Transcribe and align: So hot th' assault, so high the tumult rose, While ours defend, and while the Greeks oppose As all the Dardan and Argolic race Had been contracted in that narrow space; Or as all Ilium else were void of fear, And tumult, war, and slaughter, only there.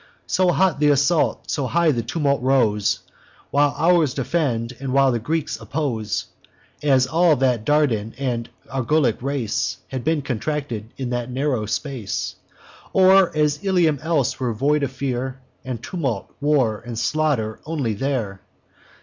So 0.25 0.49
hot 0.51 0.79
th' 0.81 0.85
assault, 0.85 1.51
so 1.51 1.67
high 1.67 1.91
the 1.91 2.01
tumult 2.01 2.41
rose, 2.41 3.01
While 3.51 3.75
ours 3.77 4.15
defend, 4.15 4.75
and 4.79 4.93
while 4.93 5.11
the 5.11 5.19
Greeks 5.19 5.59
oppose 5.61 6.25
As 6.81 7.05
all 7.05 7.35
the 7.35 7.61
Dardan 7.63 8.15
and 8.17 8.49
Argolic 8.71 9.21
race 9.21 9.77
Had 9.89 10.03
been 10.03 10.23
contracted 10.23 10.91
in 10.97 11.11
that 11.11 11.29
narrow 11.29 11.67
space; 11.67 12.33
Or 12.93 13.29
as 13.37 13.59
all 13.59 13.65
Ilium 13.67 13.99
else 14.01 14.39
were 14.39 14.53
void 14.53 14.81
of 14.81 14.91
fear, 14.91 15.39
And 15.63 15.83
tumult, 15.83 16.33
war, 16.41 16.81
and 16.83 16.97
slaughter, 16.97 17.59
only 17.67 17.93
there. 17.93 18.41